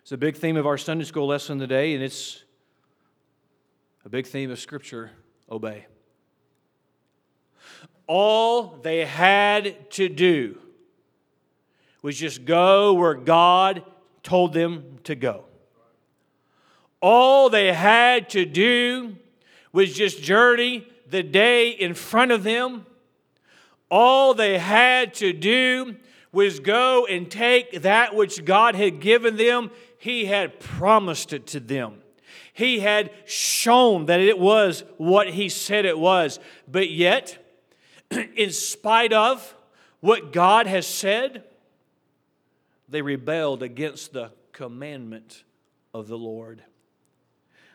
[0.00, 2.44] It's a big theme of our Sunday school lesson today, and it's
[4.06, 5.10] a big theme of Scripture
[5.50, 5.84] obey.
[8.06, 10.58] All they had to do
[12.02, 13.82] was just go where God
[14.22, 15.44] told them to go.
[17.00, 19.16] All they had to do
[19.72, 22.86] was just journey the day in front of them.
[23.90, 25.96] All they had to do
[26.32, 29.70] was go and take that which God had given them.
[29.98, 32.02] He had promised it to them.
[32.52, 36.38] He had shown that it was what He said it was.
[36.66, 37.43] But yet,
[38.36, 39.54] in spite of
[40.00, 41.44] what God has said,
[42.88, 45.44] they rebelled against the commandment
[45.92, 46.62] of the Lord.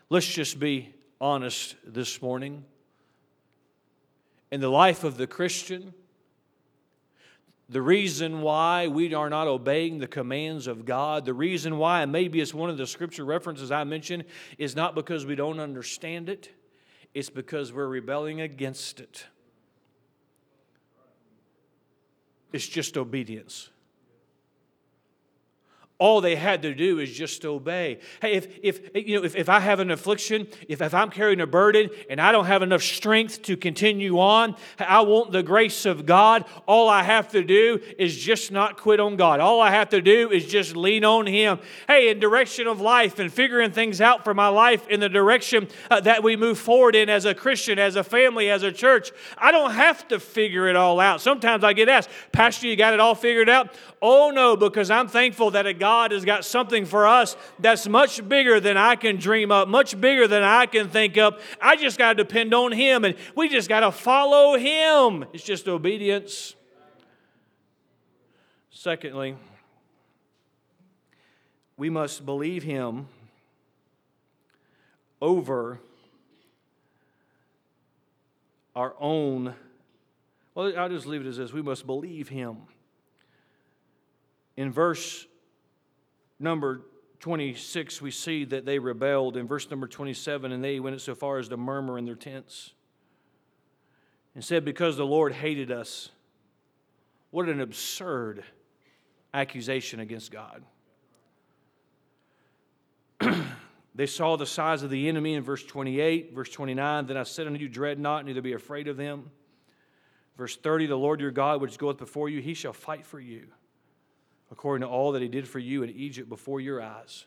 [0.08, 2.64] Let's just be honest this morning.
[4.50, 5.94] In the life of the Christian,
[7.68, 12.10] the reason why we are not obeying the commands of God, the reason why, and
[12.10, 14.24] maybe it's one of the scripture references I mentioned,
[14.58, 16.50] is not because we don't understand it,
[17.14, 19.26] it's because we're rebelling against it.
[22.52, 23.70] It's just obedience
[26.00, 27.98] all they had to do is just obey.
[28.22, 31.42] Hey, if, if, you know, if, if I have an affliction, if, if I'm carrying
[31.42, 35.84] a burden and I don't have enough strength to continue on, I want the grace
[35.84, 36.46] of God.
[36.66, 39.40] All I have to do is just not quit on God.
[39.40, 41.58] All I have to do is just lean on Him.
[41.86, 45.68] Hey, in direction of life and figuring things out for my life in the direction
[45.90, 49.12] uh, that we move forward in as a Christian, as a family, as a church,
[49.36, 51.20] I don't have to figure it all out.
[51.20, 53.74] Sometimes I get asked, Pastor, you got it all figured out?
[54.02, 58.26] Oh, no, because I'm thankful that a God has got something for us that's much
[58.26, 61.40] bigger than I can dream up, much bigger than I can think up.
[61.60, 65.26] I just got to depend on Him and we just got to follow Him.
[65.34, 66.54] It's just obedience.
[68.70, 69.36] Secondly,
[71.76, 73.06] we must believe Him
[75.20, 75.78] over
[78.74, 79.54] our own.
[80.54, 81.52] Well, I'll just leave it as this.
[81.52, 82.62] We must believe Him.
[84.56, 85.26] In verse
[86.38, 86.82] number
[87.20, 89.36] 26, we see that they rebelled.
[89.36, 92.72] In verse number 27, and they went so far as to murmur in their tents
[94.34, 96.08] and said, Because the Lord hated us.
[97.30, 98.42] What an absurd
[99.32, 100.64] accusation against God.
[103.94, 107.06] they saw the size of the enemy in verse 28, verse 29.
[107.06, 109.30] Then I said unto you, Dread not, neither be afraid of them.
[110.36, 113.46] Verse 30, the Lord your God, which goeth before you, he shall fight for you
[114.50, 117.26] according to all that he did for you in Egypt before your eyes.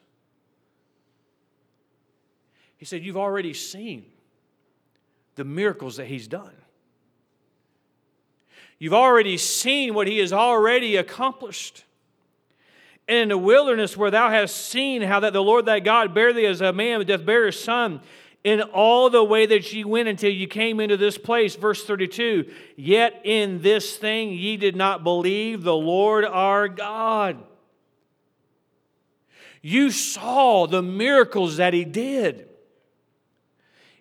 [2.77, 4.05] He said, You've already seen
[5.35, 6.53] the miracles that he's done.
[8.77, 11.85] You've already seen what he has already accomplished.
[13.07, 16.33] And in the wilderness where thou hast seen how that the Lord thy God bare
[16.33, 18.01] thee as a man doth bear his son,
[18.43, 21.55] in all the way that ye went until you came into this place.
[21.55, 27.37] Verse 32 Yet in this thing ye did not believe the Lord our God.
[29.61, 32.49] You saw the miracles that he did.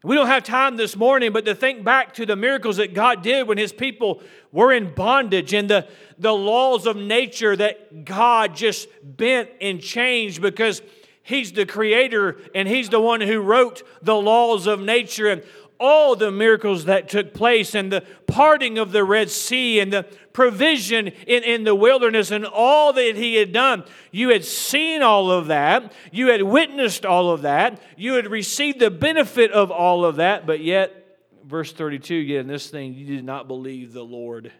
[0.05, 3.23] We don't have time this morning, but to think back to the miracles that God
[3.23, 5.87] did when his people were in bondage and the,
[6.19, 10.83] the laws of nature that God just bent and changed because
[11.23, 15.43] He's the creator and He's the one who wrote the laws of nature and
[15.79, 20.05] all the miracles that took place and the parting of the Red Sea and the
[20.33, 23.85] provision in, in the wilderness and all that He had done.
[24.11, 25.93] You had seen all of that.
[26.13, 27.83] You had witnessed all of that.
[27.97, 32.47] You had received the benefit of all of that, but yet, verse 32, yet in
[32.47, 34.53] this thing you did not believe the Lord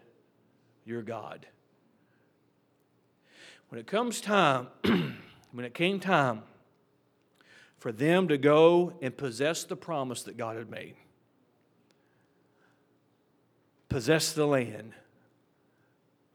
[0.85, 1.45] your God.
[3.69, 6.43] When it comes time, when it came time
[7.83, 10.95] for them to go and possess the promise that God had made.
[13.89, 14.93] Possess the land,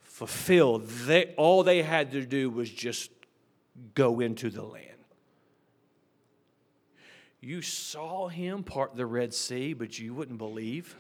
[0.03, 0.81] fulfill.
[0.81, 3.11] They, all they had to do was just
[3.95, 4.85] go into the land.
[7.41, 10.97] You saw him part the Red Sea, but you wouldn't believe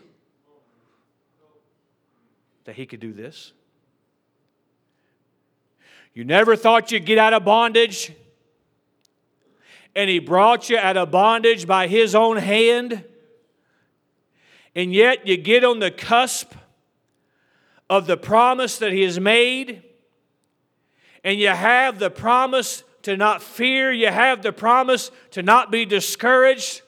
[2.64, 3.52] that he could do this.
[6.14, 8.14] You never thought you'd get out of bondage
[9.98, 13.04] and he brought you out of bondage by his own hand,
[14.72, 16.54] and yet you get on the cusp
[17.90, 19.82] of the promise that he has made,
[21.24, 25.84] and you have the promise to not fear, you have the promise to not be
[25.84, 26.82] discouraged.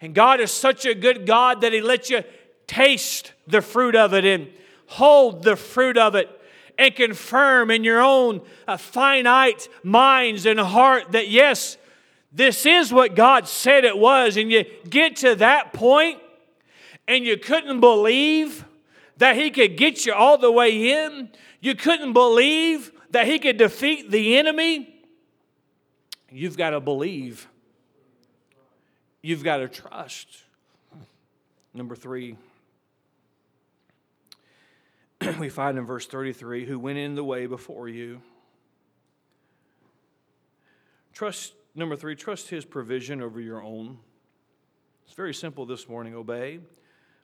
[0.00, 2.24] And God is such a good God that He lets you
[2.66, 4.48] taste the fruit of it and
[4.86, 6.30] hold the fruit of it
[6.78, 11.76] and confirm in your own uh, finite minds and heart that yes,
[12.32, 16.18] this is what God said it was, and you get to that point
[17.06, 18.64] and you couldn't believe
[19.18, 21.28] that He could get you all the way in,
[21.60, 25.04] you couldn't believe that He could defeat the enemy,
[26.30, 27.48] you've got to believe.
[29.24, 30.42] You've got to trust.
[31.72, 32.36] Number three,
[35.38, 38.20] we find in verse 33 who went in the way before you.
[41.12, 43.98] Trust Number three, trust His provision over your own.
[45.06, 46.14] It's very simple this morning.
[46.14, 46.60] Obey,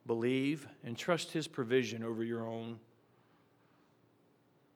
[0.07, 2.79] believe, and trust His provision over your own.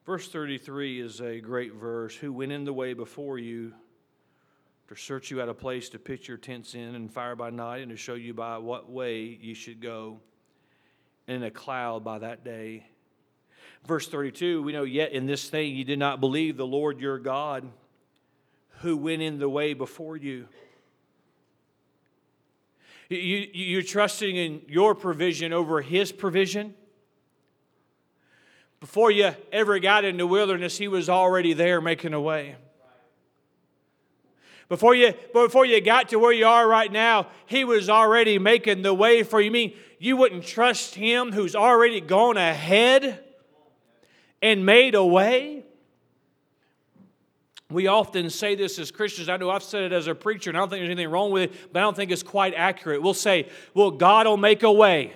[0.04, 2.14] Verse 33 is a great verse.
[2.14, 3.72] Who went in the way before you
[4.88, 7.80] to search you out a place to pitch your tents in and fire by night
[7.80, 10.20] and to show you by what way you should go,
[11.26, 12.84] in a cloud by that day.
[13.86, 17.18] Verse 32, we know, yet in this thing you did not believe the Lord your
[17.18, 17.70] God
[18.82, 20.46] who went in the way before you.
[23.08, 26.74] You, you're trusting in your provision over his provision.
[28.80, 32.56] Before you ever got in the wilderness, he was already there making a way.
[34.68, 38.82] Before you, before you got to where you are right now, he was already making
[38.82, 39.46] the way for you.
[39.46, 43.22] you mean you wouldn't trust him who's already gone ahead
[44.40, 45.64] and made a way?
[47.72, 49.28] We often say this as Christians.
[49.28, 51.30] I know I've said it as a preacher, and I don't think there's anything wrong
[51.30, 53.02] with it, but I don't think it's quite accurate.
[53.02, 55.14] We'll say, Well, God will make a way.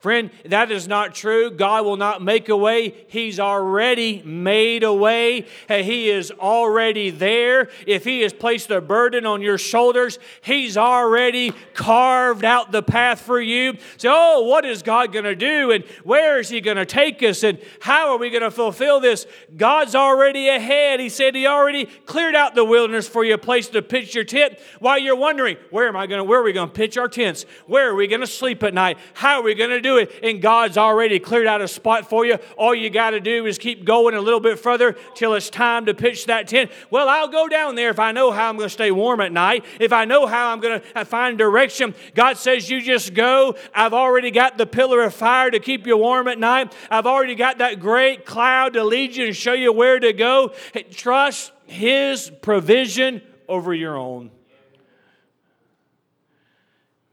[0.00, 1.50] Friend, that is not true.
[1.50, 2.94] God will not make a way.
[3.08, 5.46] He's already made a way.
[5.68, 7.68] He is already there.
[7.86, 13.20] If He has placed a burden on your shoulders, He's already carved out the path
[13.20, 13.76] for you.
[13.98, 15.70] So, oh, what is God going to do?
[15.70, 17.42] And where is He going to take us?
[17.42, 19.26] And how are we going to fulfill this?
[19.54, 21.00] God's already ahead.
[21.00, 24.24] He said He already cleared out the wilderness for you, a place to pitch your
[24.24, 24.58] tent.
[24.78, 27.08] While you're wondering, where am I going to, where are we going to pitch our
[27.08, 27.44] tents?
[27.66, 28.96] Where are we going to sleep at night?
[29.12, 32.08] How are we going to do do it, and God's already cleared out a spot
[32.08, 32.38] for you.
[32.56, 35.86] All you got to do is keep going a little bit further till it's time
[35.86, 36.70] to pitch that tent.
[36.90, 39.32] Well, I'll go down there if I know how I'm going to stay warm at
[39.32, 41.94] night, if I know how I'm going to uh, find direction.
[42.14, 43.56] God says, You just go.
[43.74, 46.72] I've already got the pillar of fire to keep you warm at night.
[46.90, 50.54] I've already got that great cloud to lead you and show you where to go.
[50.92, 54.30] Trust His provision over your own.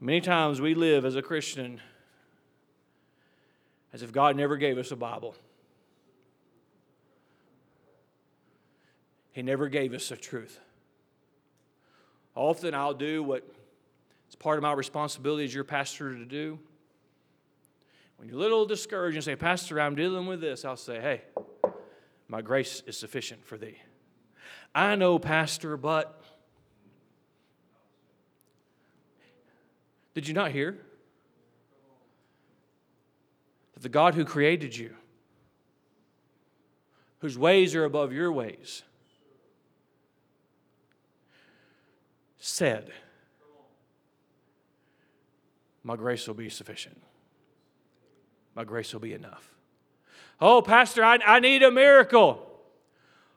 [0.00, 1.80] Many times we live as a Christian
[3.92, 5.34] as if God never gave us a Bible.
[9.32, 10.58] He never gave us the truth.
[12.34, 13.46] Often I'll do what
[14.26, 16.58] it's part of my responsibility as your pastor to do.
[18.16, 21.22] When you're a little discouraged and say, Pastor, I'm dealing with this, I'll say, Hey,
[22.26, 23.78] my grace is sufficient for thee.
[24.74, 26.18] I know, Pastor, but
[30.18, 30.76] Did you not hear?
[33.80, 34.94] The God who created you,
[37.18, 38.82] whose ways are above your ways,
[42.38, 42.90] said,
[45.84, 47.00] My grace will be sufficient.
[48.54, 49.54] My grace will be enough.
[50.40, 52.44] Oh, Pastor, I, I need a miracle.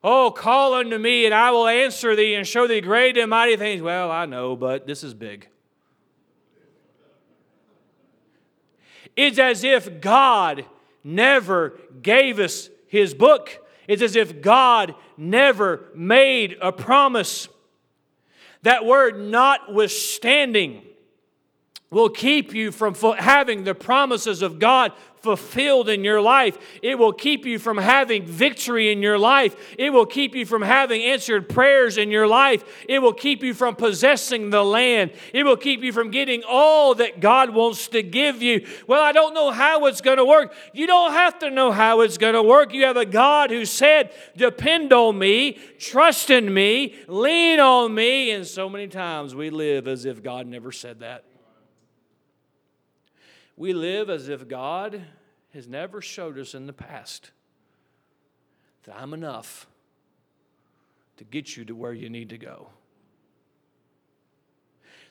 [0.04, 3.56] Oh, call unto me, and I will answer thee and show thee great and mighty
[3.56, 3.82] things.
[3.82, 5.48] Well, I know, but this is big.
[9.22, 10.66] It's as if God
[11.04, 13.64] never gave us his book.
[13.88, 17.48] It's as if God never made a promise.
[18.64, 20.82] That word notwithstanding
[21.92, 24.92] will keep you from having the promises of God
[25.22, 26.58] fulfilled in your life.
[26.82, 29.76] It will keep you from having victory in your life.
[29.78, 32.64] It will keep you from having answered prayers in your life.
[32.90, 35.12] It will keep you from possessing the land.
[35.34, 38.68] It will keep you from getting all that God wants to give you.
[38.88, 40.54] Well, I don't know how it's going to work.
[40.74, 42.74] You don't have to know how it's going to work.
[42.74, 48.32] You have a God who said, Depend on me, trust in me, lean on me.
[48.32, 51.24] And so many times we live as if God never said that.
[53.62, 55.06] We live as if God
[55.54, 57.30] has never showed us in the past
[58.86, 59.68] that I'm enough
[61.18, 62.70] to get you to where you need to go.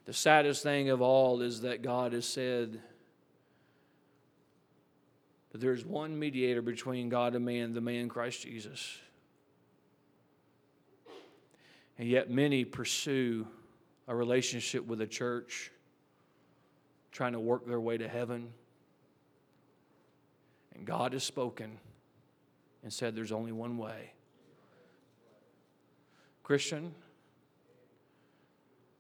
[0.04, 2.80] The saddest thing of all is that God has said
[5.52, 8.98] that there's one mediator between God and man, the man Christ Jesus.
[12.00, 13.46] And yet many pursue
[14.08, 15.70] a relationship with a church
[17.12, 18.52] trying to work their way to heaven.
[20.74, 21.78] And God has spoken
[22.82, 24.12] and said there's only one way.
[26.42, 26.94] Christian,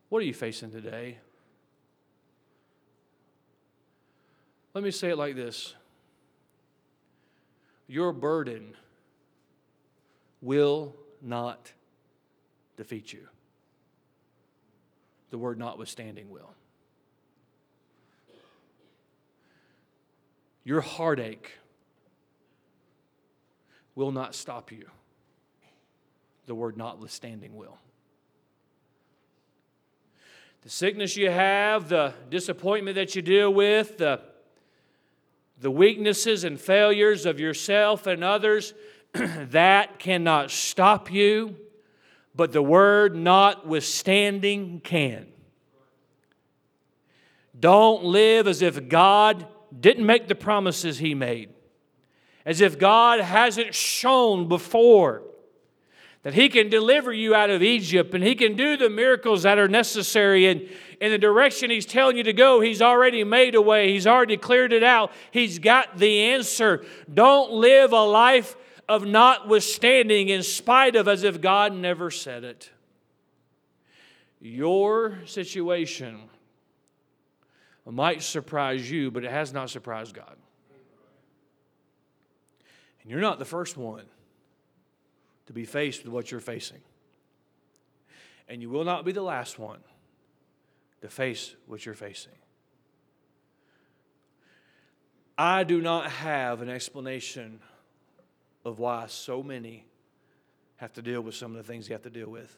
[0.08, 1.18] what are you facing today?
[4.74, 5.74] Let me say it like this
[7.86, 8.76] Your burden
[10.40, 11.72] will not
[12.76, 13.26] defeat you.
[15.30, 16.54] The word notwithstanding will.
[20.64, 21.52] Your heartache
[23.94, 24.86] will not stop you.
[26.46, 27.78] The word notwithstanding will.
[30.62, 34.20] The sickness you have, the disappointment that you deal with, the,
[35.58, 38.74] the weaknesses and failures of yourself and others,
[39.12, 41.56] that cannot stop you,
[42.34, 45.26] but the word notwithstanding can.
[47.58, 49.46] Don't live as if God
[49.78, 51.50] didn't make the promises he made.
[52.44, 55.22] As if God hasn't shown before
[56.22, 59.58] that he can deliver you out of Egypt and he can do the miracles that
[59.58, 60.68] are necessary and
[61.00, 63.90] in the direction he's telling you to go, he's already made a way.
[63.90, 65.12] He's already cleared it out.
[65.30, 66.84] He's got the answer.
[67.12, 68.54] Don't live a life
[68.86, 72.70] of notwithstanding in spite of as if God never said it.
[74.40, 76.28] Your situation
[77.86, 80.36] might surprise you, but it has not surprised God.
[83.02, 84.04] And you're not the first one
[85.46, 86.80] to be faced with what you're facing.
[88.48, 89.80] And you will not be the last one
[91.00, 92.32] to face what you're facing.
[95.38, 97.60] I do not have an explanation
[98.64, 99.86] of why so many
[100.76, 102.56] have to deal with some of the things they have to deal with.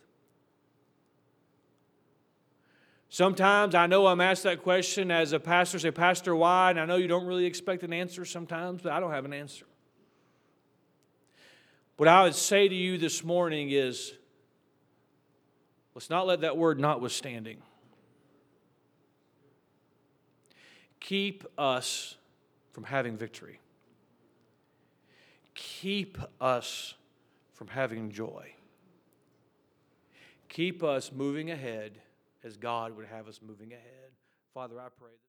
[3.13, 6.71] Sometimes I know I'm asked that question as a pastor, say, Pastor, why?
[6.71, 9.35] And I know you don't really expect an answer sometimes, but I don't have an
[9.35, 9.67] answer.
[11.99, 14.15] What I would say to you this morning is
[15.95, 17.59] let's not let that word notwithstanding
[20.99, 22.17] keep us
[22.73, 23.61] from having victory,
[25.55, 26.95] keep us
[27.53, 28.55] from having joy,
[30.49, 31.99] keep us moving ahead
[32.45, 34.13] as God would have us moving ahead.
[34.55, 35.13] Father, I pray.